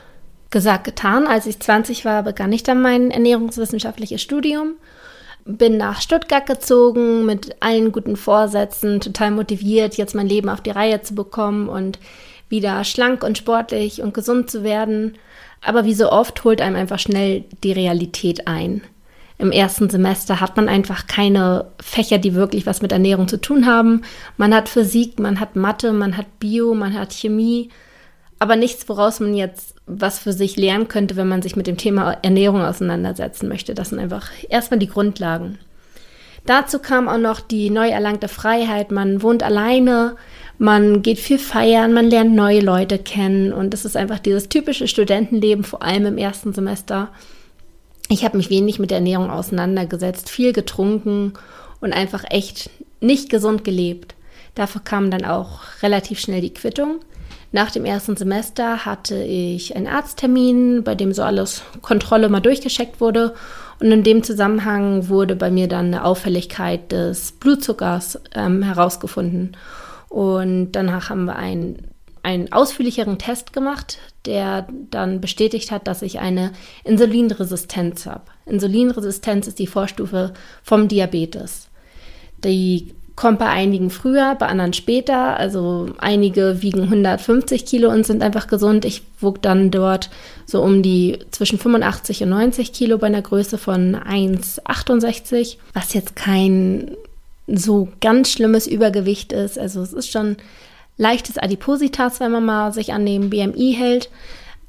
Gesagt, 0.51 0.85
getan. 0.85 1.27
Als 1.27 1.47
ich 1.47 1.61
20 1.61 2.05
war, 2.05 2.23
begann 2.23 2.53
ich 2.53 2.63
dann 2.63 2.81
mein 2.81 3.11
ernährungswissenschaftliches 3.11 4.23
Studium 4.23 4.75
bin 5.49 5.79
nach 5.79 6.03
Stuttgart 6.03 6.47
gezogen 6.47 7.25
mit 7.25 7.57
allen 7.61 7.91
guten 7.91 8.17
Vorsätzen, 8.17 9.01
total 9.01 9.31
motiviert, 9.31 9.97
jetzt 9.97 10.15
mein 10.15 10.29
Leben 10.29 10.51
auf 10.51 10.61
die 10.61 10.71
Reihe 10.71 11.01
zu 11.01 11.15
bekommen 11.15 11.69
und 11.69 11.99
wieder 12.51 12.85
schlank 12.85 13.25
und 13.25 13.39
sportlich 13.39 14.03
und 14.03 14.13
gesund 14.13 14.51
zu 14.51 14.63
werden. 14.63 15.17
Aber 15.65 15.87
wie 15.87 15.95
so 15.95 16.13
oft 16.13 16.45
holt 16.45 16.61
einem 16.61 16.77
einfach 16.77 16.99
schnell 16.99 17.45
die 17.65 17.73
Realität 17.73 18.47
ein. 18.47 18.83
Im 19.39 19.51
ersten 19.51 19.89
Semester 19.89 20.41
hat 20.41 20.57
man 20.57 20.69
einfach 20.69 21.07
keine 21.07 21.67
Fächer, 21.81 22.19
die 22.19 22.35
wirklich 22.35 22.67
was 22.67 22.83
mit 22.83 22.93
Ernährung 22.93 23.29
zu 23.29 23.41
tun 23.41 23.67
haben. 23.67 24.03
Man 24.37 24.55
hat 24.55 24.69
Physik, 24.69 25.19
man 25.19 25.41
hat 25.41 25.57
Mathe, 25.57 25.93
man 25.93 26.17
hat 26.17 26.27
Bio, 26.41 26.75
man 26.75 26.95
hat 26.95 27.13
Chemie, 27.13 27.71
aber 28.39 28.57
nichts, 28.57 28.89
woraus 28.89 29.21
man 29.21 29.35
jetzt 29.35 29.78
was 29.89 30.19
für 30.19 30.33
sich 30.33 30.57
lernen 30.57 30.89
könnte, 30.89 31.17
wenn 31.17 31.29
man 31.29 31.43
sich 31.43 31.57
mit 31.57 31.67
dem 31.67 31.77
Thema 31.77 32.19
Ernährung 32.23 32.63
auseinandersetzen 32.63 33.49
möchte. 33.49 33.75
Das 33.75 33.91
sind 33.91 33.99
einfach 33.99 34.31
erstmal 34.49 34.79
die 34.79 34.89
Grundlagen. 34.89 35.59
Dazu 36.47 36.79
kam 36.79 37.09
auch 37.09 37.19
noch 37.19 37.41
die 37.41 37.71
neu 37.71 37.89
erlangte 37.89 38.29
Freiheit. 38.29 38.91
Man 38.91 39.23
wohnt 39.23 39.43
alleine, 39.43 40.17
man 40.59 41.03
geht 41.03 41.19
viel 41.19 41.39
feiern, 41.39 41.93
man 41.93 42.11
lernt 42.11 42.35
neue 42.35 42.61
Leute 42.61 42.99
kennen 42.99 43.53
und 43.53 43.73
das 43.75 43.85
ist 43.85 43.97
einfach 43.97 44.19
dieses 44.19 44.49
typische 44.49 44.89
Studentenleben, 44.89 45.65
vor 45.65 45.83
allem 45.83 46.07
im 46.07 46.19
ersten 46.19 46.53
Semester. 46.53 47.11
Ich 48.09 48.25
habe 48.25 48.39
mich 48.39 48.51
wenig 48.51 48.79
mit 48.79 48.91
der 48.91 48.99
Ernährung 48.99 49.31
auseinandergesetzt, 49.31 50.31
viel 50.31 50.53
getrunken 50.53 51.35
und 51.81 51.93
einfach 51.93 52.25
echt 52.31 52.71
nicht 53.01 53.31
gesund 53.31 53.65
gelebt. 53.65 54.15
Dafür 54.55 54.81
kam 54.83 55.11
dann 55.11 55.25
auch 55.25 55.61
relativ 55.83 56.19
schnell 56.19 56.41
die 56.41 56.55
Quittung. 56.55 57.01
Nach 57.51 57.71
dem 57.71 57.85
ersten 57.85 58.17
Semester 58.17 58.85
hatte 58.85 59.23
ich 59.23 59.75
einen 59.75 59.87
Arzttermin, 59.87 60.85
bei 60.85 60.95
dem 60.95 61.13
so 61.13 61.23
alles 61.23 61.63
Kontrolle 61.81 62.29
mal 62.29 62.41
durchgescheckt 62.41 63.01
wurde. 63.01 63.35
Und 63.81 63.91
in 63.91 64.03
dem 64.03 64.23
Zusammenhang 64.23 65.09
wurde 65.09 65.35
bei 65.35 65.51
mir 65.51 65.67
dann 65.69 65.87
eine 65.87 66.05
Auffälligkeit 66.05 66.93
des 66.93 67.33
Blutzuckers 67.33 68.21
ähm, 68.35 68.63
herausgefunden. 68.63 69.57
Und 70.11 70.73
danach 70.73 71.09
haben 71.09 71.25
wir 71.25 71.37
einen, 71.37 71.89
einen 72.23 72.53
ausführlicheren 72.53 73.19
Test 73.19 73.53
gemacht, 73.53 73.99
der 74.27 74.67
dann 74.91 75.21
bestätigt 75.21 75.71
hat, 75.71 75.87
dass 75.87 76.03
ich 76.03 76.19
eine 76.19 76.53
Insulinresistenz 76.85 78.05
habe. 78.05 78.25
Insulinresistenz 78.45 79.47
ist 79.47 79.59
die 79.59 79.67
Vorstufe 79.67 80.35
vom 80.63 80.89
Diabetes. 80.89 81.69
Die 82.45 82.95
kommt 83.19 83.41
bei 83.41 83.49
einigen 83.49 83.91
früher, 83.91 84.37
bei 84.37 84.47
anderen 84.47 84.73
später. 84.73 85.37
Also 85.37 85.89
einige 85.99 86.63
wiegen 86.63 86.85
150 86.85 87.67
Kilo 87.67 87.91
und 87.91 88.07
sind 88.07 88.23
einfach 88.23 88.47
gesund. 88.47 88.85
Ich 88.85 89.03
wog 89.21 89.43
dann 89.43 89.73
dort 89.73 90.09
so 90.47 90.63
um 90.63 90.85
die 90.85 91.19
zwischen 91.33 91.59
85 91.59 92.23
und 92.23 92.29
90 92.29 92.73
Kilo 92.73 92.97
bei 92.97 93.09
einer 93.09 93.21
Größe 93.21 93.59
von 93.59 93.97
1,68, 93.97 95.57
was 95.75 95.95
jetzt 95.95 96.15
kein 96.15 96.93
so 97.49 97.89
ganz 98.01 98.31
schlimmes 98.31 98.69
Übergewicht 98.69 99.33
ist. 99.33 99.59
Also 99.59 99.83
es 99.83 99.93
ist 99.93 100.13
schon 100.13 100.37
leichtes 100.97 101.39
Adipositas, 101.39 102.21
wenn 102.21 102.31
man 102.31 102.45
mal 102.45 102.73
sich 102.73 102.93
an 102.93 103.05
dem 103.05 103.31
BMI 103.31 103.75
hält, 103.77 104.11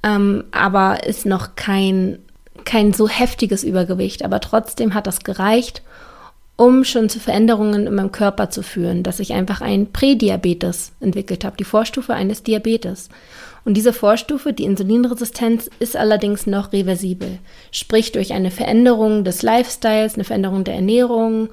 ähm, 0.02 0.46
aber 0.50 1.04
ist 1.06 1.28
noch 1.28 1.56
kein, 1.56 2.18
kein 2.66 2.94
so 2.94 3.08
heftiges 3.08 3.64
Übergewicht. 3.64 4.26
Aber 4.26 4.40
trotzdem 4.40 4.96
hat 4.96 5.06
das 5.06 5.20
gereicht 5.20 5.84
um 6.60 6.84
schon 6.84 7.08
zu 7.08 7.22
Veränderungen 7.22 7.88
in 7.88 7.96
meinem 7.96 8.12
Körper 8.12 8.50
zu 8.50 8.64
führen, 8.64 9.02
dass 9.02 9.22
ich 9.22 9.32
einfach 9.32 9.62
einen 9.62 9.94
Prädiabetes 9.94 10.92
entwickelt 11.00 11.46
habe, 11.46 11.56
die 11.56 11.64
Vorstufe 11.64 12.14
eines 12.14 12.44
Diabetes. 12.44 13.08
Und 13.64 13.76
diese 13.76 13.94
Vorstufe, 13.94 14.52
die 14.52 14.66
Insulinresistenz, 14.66 15.70
ist 15.80 15.96
allerdings 15.96 16.48
noch 16.48 16.74
reversibel. 16.74 17.40
Sprich, 17.72 18.12
durch 18.12 18.34
eine 18.34 18.52
Veränderung 18.52 19.24
des 19.24 19.42
Lifestyles, 19.42 20.16
eine 20.16 20.26
Veränderung 20.26 20.66
der 20.66 20.76
Ernährung 20.76 21.48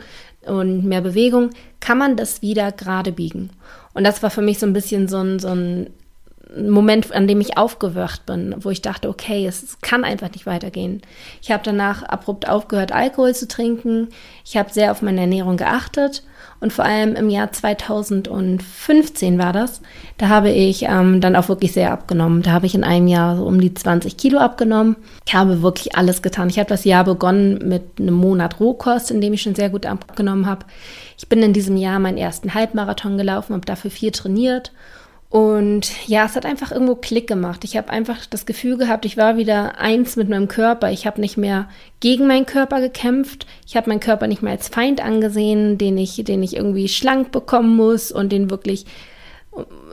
und 0.44 0.84
mehr 0.84 1.02
Bewegung, 1.02 1.50
kann 1.78 1.98
man 1.98 2.16
das 2.16 2.42
wieder 2.42 2.72
gerade 2.72 3.12
biegen. 3.12 3.50
Und 3.94 4.02
das 4.02 4.24
war 4.24 4.30
für 4.30 4.42
mich 4.42 4.58
so 4.58 4.66
ein 4.66 4.72
bisschen 4.72 5.06
so 5.06 5.18
ein, 5.18 5.38
so 5.38 5.54
ein 6.54 6.70
Moment, 6.70 7.12
an 7.12 7.26
dem 7.26 7.40
ich 7.40 7.58
aufgewacht 7.58 8.24
bin, 8.26 8.54
wo 8.58 8.70
ich 8.70 8.82
dachte, 8.82 9.08
okay, 9.08 9.46
es 9.46 9.78
kann 9.80 10.04
einfach 10.04 10.30
nicht 10.30 10.46
weitergehen. 10.46 11.02
Ich 11.42 11.50
habe 11.50 11.62
danach 11.64 12.02
abrupt 12.04 12.48
aufgehört, 12.48 12.92
Alkohol 12.92 13.34
zu 13.34 13.48
trinken. 13.48 14.08
Ich 14.44 14.56
habe 14.56 14.72
sehr 14.72 14.92
auf 14.92 15.02
meine 15.02 15.22
Ernährung 15.22 15.56
geachtet 15.56 16.22
und 16.60 16.72
vor 16.72 16.84
allem 16.84 17.16
im 17.16 17.28
Jahr 17.28 17.50
2015 17.50 19.38
war 19.38 19.52
das. 19.52 19.82
Da 20.18 20.28
habe 20.28 20.50
ich 20.50 20.84
ähm, 20.84 21.20
dann 21.20 21.34
auch 21.36 21.48
wirklich 21.48 21.72
sehr 21.72 21.92
abgenommen. 21.92 22.42
Da 22.42 22.52
habe 22.52 22.66
ich 22.66 22.74
in 22.74 22.84
einem 22.84 23.08
Jahr 23.08 23.36
so 23.36 23.44
um 23.44 23.60
die 23.60 23.74
20 23.74 24.16
Kilo 24.16 24.38
abgenommen. 24.38 24.96
Ich 25.26 25.34
habe 25.34 25.62
wirklich 25.62 25.96
alles 25.96 26.22
getan. 26.22 26.48
Ich 26.48 26.58
habe 26.58 26.68
das 26.68 26.84
Jahr 26.84 27.04
begonnen 27.04 27.68
mit 27.68 27.82
einem 27.98 28.14
Monat 28.14 28.60
Rohkost, 28.60 29.10
in 29.10 29.20
dem 29.20 29.32
ich 29.32 29.42
schon 29.42 29.56
sehr 29.56 29.70
gut 29.70 29.84
abgenommen 29.84 30.46
habe. 30.46 30.64
Ich 31.18 31.28
bin 31.28 31.42
in 31.42 31.52
diesem 31.52 31.76
Jahr 31.76 31.98
meinen 31.98 32.18
ersten 32.18 32.54
Halbmarathon 32.54 33.18
gelaufen, 33.18 33.54
habe 33.54 33.66
dafür 33.66 33.90
viel 33.90 34.12
trainiert 34.12 34.72
und 35.28 35.90
ja, 36.06 36.24
es 36.24 36.36
hat 36.36 36.46
einfach 36.46 36.70
irgendwo 36.70 36.94
Klick 36.94 37.26
gemacht. 37.26 37.64
Ich 37.64 37.76
habe 37.76 37.90
einfach 37.90 38.26
das 38.26 38.46
Gefühl 38.46 38.76
gehabt, 38.76 39.04
ich 39.04 39.16
war 39.16 39.36
wieder 39.36 39.78
eins 39.78 40.16
mit 40.16 40.28
meinem 40.28 40.46
Körper. 40.46 40.92
Ich 40.92 41.06
habe 41.06 41.20
nicht 41.20 41.36
mehr 41.36 41.68
gegen 41.98 42.26
meinen 42.28 42.46
Körper 42.46 42.80
gekämpft. 42.80 43.46
Ich 43.66 43.76
habe 43.76 43.90
meinen 43.90 44.00
Körper 44.00 44.28
nicht 44.28 44.42
mehr 44.42 44.52
als 44.52 44.68
Feind 44.68 45.04
angesehen, 45.04 45.78
den 45.78 45.98
ich, 45.98 46.22
den 46.24 46.42
ich 46.42 46.56
irgendwie 46.56 46.88
schlank 46.88 47.32
bekommen 47.32 47.74
muss 47.74 48.12
und 48.12 48.30
den 48.30 48.50
wirklich 48.50 48.86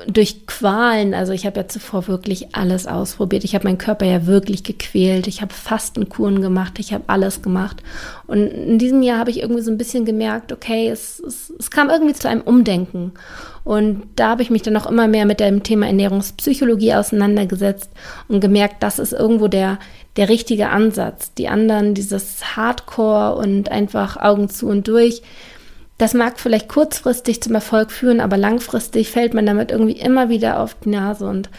durch 0.08 0.46
Qualen, 0.48 1.14
also 1.14 1.32
ich 1.34 1.46
habe 1.46 1.62
ja 1.62 1.68
zuvor 1.68 2.08
wirklich 2.08 2.56
alles 2.56 2.88
ausprobiert. 2.88 3.44
Ich 3.44 3.56
habe 3.56 3.66
meinen 3.66 3.78
Körper 3.78 4.06
ja 4.06 4.26
wirklich 4.26 4.64
gequält. 4.64 5.28
Ich 5.28 5.42
habe 5.42 5.54
Fastenkuren 5.54 6.42
gemacht. 6.42 6.80
Ich 6.80 6.94
habe 6.94 7.06
alles 7.08 7.42
gemacht. 7.42 7.82
Und 8.28 8.48
in 8.48 8.80
diesem 8.80 9.02
Jahr 9.02 9.20
habe 9.20 9.30
ich 9.30 9.42
irgendwie 9.42 9.62
so 9.62 9.72
ein 9.72 9.78
bisschen 9.78 10.06
gemerkt, 10.06 10.52
okay, 10.52 10.90
es, 10.90 11.20
es, 11.20 11.54
es 11.58 11.72
kam 11.72 11.90
irgendwie 11.90 12.14
zu 12.14 12.28
einem 12.28 12.42
Umdenken. 12.42 13.14
Und 13.64 14.04
da 14.18 14.30
habe 14.30 14.42
ich 14.42 14.50
mich 14.50 14.62
dann 14.62 14.76
auch 14.76 14.90
immer 14.90 15.08
mehr 15.08 15.26
mit 15.26 15.40
dem 15.40 15.64
Thema 15.64 15.88
Ernährungspsychologie 15.88 16.96
auseinandergesetzt 16.96 17.90
und 18.28 18.42
gemerkt, 18.42 18.84
das 18.84 19.00
ist 19.00 19.14
irgendwo 19.14 19.48
der, 19.48 19.80
der 20.18 20.28
richtige 20.28 20.70
Ansatz. 20.70 21.34
Die 21.36 21.48
anderen, 21.48 21.94
dieses 21.94 22.58
Hardcore 22.58 23.36
und 23.36 23.70
einfach 23.70 24.18
Augen 24.18 24.50
zu 24.50 24.68
und 24.68 24.88
durch, 24.88 25.22
Das 25.98 26.14
mag 26.14 26.40
vielleicht 26.40 26.70
kurzfristig 26.70 27.42
zum 27.42 27.56
Erfolg 27.56 27.92
führen, 27.92 28.20
aber 28.20 28.38
langfristig 28.38 29.10
fällt 29.10 29.34
man 29.34 29.46
damit 29.46 29.72
irgendwie 29.72 30.00
immer 30.00 30.30
wieder 30.30 30.60
auf 30.60 30.76
die 30.84 30.90
Nase. 30.90 31.26
Und 31.26 31.50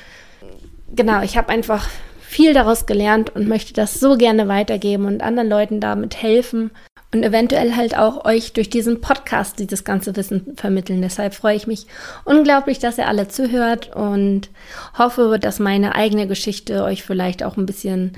genau, 0.95 1.23
ich 1.23 1.37
habe 1.37 1.51
einfach 1.51 1.89
viel 2.21 2.53
daraus 2.53 2.87
gelernt 2.87 3.35
und 3.35 3.47
möchte 3.47 3.73
das 3.75 4.01
so 4.01 4.17
gerne 4.17 4.49
weitergeben 4.49 5.05
und 5.05 5.23
anderen 5.23 5.49
Leuten 5.49 5.81
damit 5.81 6.21
helfen 6.21 6.73
und 7.15 7.23
eventuell 7.23 7.77
halt 7.77 7.97
auch 7.97 8.25
euch 8.25 8.53
durch 8.53 8.69
diesen 8.69 9.01
Podcast 9.01 9.61
dieses 9.61 9.85
ganze 9.85 10.17
Wissen 10.17 10.57
vermitteln. 10.57 11.01
Deshalb 11.01 11.33
freue 11.35 11.55
ich 11.55 11.69
mich 11.69 11.87
unglaublich, 12.25 12.81
dass 12.81 12.99
ihr 12.99 13.07
alle 13.07 13.29
zuhört 13.29 13.95
und 13.95 14.51
hoffe, 14.99 15.39
dass 15.41 15.61
meine 15.61 15.95
eigene 15.95 16.27
Geschichte 16.27 16.83
euch 16.83 17.05
vielleicht 17.05 17.45
auch 17.45 17.57
ein 17.57 17.67
bisschen, 17.67 18.15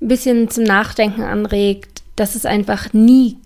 ein 0.00 0.08
bisschen 0.08 0.48
zum 0.48 0.64
Nachdenken 0.64 1.22
anregt, 1.22 2.02
dass 2.16 2.34
es 2.34 2.46
einfach 2.46 2.94
nie 2.94 3.36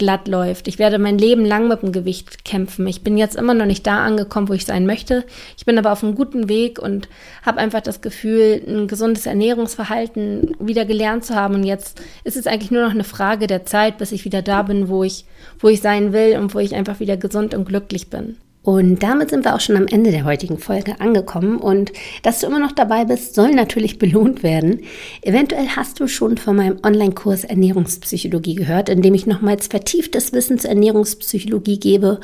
glatt 0.00 0.26
läuft. 0.26 0.66
Ich 0.66 0.78
werde 0.78 0.98
mein 0.98 1.18
Leben 1.18 1.44
lang 1.44 1.68
mit 1.68 1.82
dem 1.82 1.92
Gewicht 1.92 2.44
kämpfen. 2.44 2.86
Ich 2.88 3.02
bin 3.02 3.18
jetzt 3.18 3.36
immer 3.36 3.52
noch 3.54 3.66
nicht 3.66 3.86
da 3.86 4.02
angekommen, 4.02 4.48
wo 4.48 4.54
ich 4.54 4.64
sein 4.64 4.86
möchte. 4.86 5.24
Ich 5.58 5.66
bin 5.66 5.78
aber 5.78 5.92
auf 5.92 6.02
einem 6.02 6.14
guten 6.14 6.48
Weg 6.48 6.80
und 6.80 7.08
habe 7.44 7.58
einfach 7.58 7.82
das 7.82 8.00
Gefühl, 8.00 8.62
ein 8.66 8.88
gesundes 8.88 9.26
Ernährungsverhalten 9.26 10.56
wieder 10.58 10.86
gelernt 10.86 11.26
zu 11.26 11.34
haben. 11.34 11.54
Und 11.54 11.64
jetzt 11.64 12.00
ist 12.24 12.38
es 12.38 12.46
eigentlich 12.46 12.70
nur 12.70 12.82
noch 12.82 12.94
eine 12.94 13.04
Frage 13.04 13.46
der 13.46 13.66
Zeit, 13.66 13.98
bis 13.98 14.10
ich 14.10 14.24
wieder 14.24 14.40
da 14.40 14.62
bin, 14.62 14.88
wo 14.88 15.04
ich, 15.04 15.26
wo 15.58 15.68
ich 15.68 15.82
sein 15.82 16.14
will 16.14 16.38
und 16.38 16.54
wo 16.54 16.58
ich 16.58 16.74
einfach 16.74 16.98
wieder 16.98 17.18
gesund 17.18 17.54
und 17.54 17.66
glücklich 17.66 18.08
bin. 18.08 18.38
Und 18.70 19.02
damit 19.02 19.30
sind 19.30 19.44
wir 19.44 19.56
auch 19.56 19.60
schon 19.60 19.76
am 19.76 19.88
Ende 19.88 20.12
der 20.12 20.24
heutigen 20.24 20.56
Folge 20.56 21.00
angekommen. 21.00 21.56
Und 21.56 21.90
dass 22.22 22.38
du 22.38 22.46
immer 22.46 22.60
noch 22.60 22.70
dabei 22.70 23.04
bist, 23.04 23.34
soll 23.34 23.50
natürlich 23.50 23.98
belohnt 23.98 24.44
werden. 24.44 24.82
Eventuell 25.22 25.66
hast 25.74 25.98
du 25.98 26.06
schon 26.06 26.38
von 26.38 26.54
meinem 26.54 26.78
Online-Kurs 26.84 27.42
Ernährungspsychologie 27.42 28.54
gehört, 28.54 28.88
in 28.88 29.02
dem 29.02 29.12
ich 29.12 29.26
nochmals 29.26 29.66
vertieftes 29.66 30.32
Wissen 30.32 30.60
zur 30.60 30.70
Ernährungspsychologie 30.70 31.80
gebe 31.80 32.20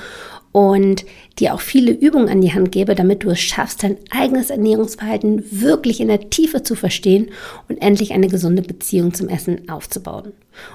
und 0.52 1.04
dir 1.40 1.52
auch 1.52 1.60
viele 1.60 1.90
Übungen 1.90 2.28
an 2.28 2.40
die 2.40 2.54
Hand 2.54 2.70
gebe, 2.70 2.94
damit 2.94 3.24
du 3.24 3.30
es 3.30 3.40
schaffst, 3.40 3.82
dein 3.82 3.96
eigenes 4.10 4.50
Ernährungsverhalten 4.50 5.42
wirklich 5.50 6.00
in 6.00 6.06
der 6.06 6.30
Tiefe 6.30 6.62
zu 6.62 6.76
verstehen 6.76 7.30
und 7.68 7.82
endlich 7.82 8.12
eine 8.12 8.28
gesunde 8.28 8.62
Beziehung 8.62 9.12
zum 9.14 9.28
Essen 9.28 9.68
aufzubauen. 9.68 10.32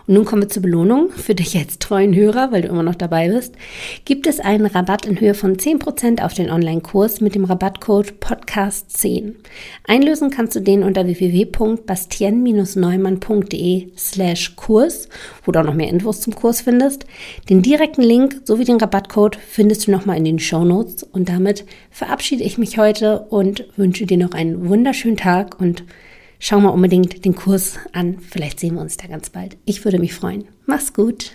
Und 0.08 0.16
nun 0.16 0.26
kommen 0.26 0.42
wir 0.42 0.50
zur 0.50 0.64
Belohnung. 0.64 1.12
Für 1.12 1.36
dich 1.36 1.58
als 1.58 1.80
treuen 1.80 2.14
Hörer, 2.16 2.52
weil 2.52 2.62
du 2.62 2.68
immer 2.68 2.84
noch 2.84 2.96
dabei 2.96 3.30
bist, 3.30 3.56
gibt 4.06 4.28
es 4.28 4.40
einen 4.40 4.66
Rabatt 4.66 5.06
in 5.06 5.20
Höhe 5.20 5.34
von 5.34 5.58
10% 5.58 6.22
auf 6.22 6.34
den 6.34 6.50
Online-Kurs 6.50 7.20
mit 7.22 7.36
dem 7.36 7.46
Rabattcode 7.46 8.14
Podcast10. 8.20 9.36
Einlösen 9.88 10.30
kannst 10.30 10.56
du 10.56 10.60
den 10.60 10.84
unter 10.84 11.06
www.bastien-neumann.de 11.06 13.88
slash 13.98 14.56
Kurs, 14.56 15.10
wo 15.46 15.52
du 15.52 15.60
auch 15.60 15.66
noch 15.66 15.74
mehr 15.74 15.90
Infos 15.90 16.22
zum 16.22 16.36
Kurs 16.36 16.62
findest. 16.62 17.06
Den 17.50 17.62
direkten 17.62 18.02
Link 18.02 18.42
sowie 18.44 18.66
den 18.66 18.78
Rabattcode 18.78 19.36
findest 19.36 19.88
du 19.88 19.92
nochmal 19.92 20.18
in 20.18 20.26
den 20.26 20.40
Show 20.40 20.64
Notes. 20.64 21.04
Und 21.04 21.30
damit 21.30 21.66
verabschiede 21.90 22.44
ich 22.44 22.58
mich 22.58 22.78
heute 22.78 23.22
und 23.30 23.66
wünsche 23.78 24.06
dir 24.06 24.18
noch 24.18 24.32
einen 24.32 24.70
wunderschönen 24.70 25.18
Tag 25.18 25.60
und 25.60 25.84
schau 26.42 26.60
mal 26.60 26.70
unbedingt 26.70 27.24
den 27.24 27.36
Kurs 27.36 27.80
an. 27.94 28.20
Vielleicht 28.20 28.60
sehen 28.60 28.76
wir 28.76 28.82
uns 28.82 28.98
da 28.98 29.08
ganz 29.08 29.30
bald. 29.30 29.56
Ich 29.64 29.86
würde 29.86 30.00
mich 30.00 30.14
freuen. 30.14 30.50
Mach's 30.66 30.94
gut. 30.94 31.32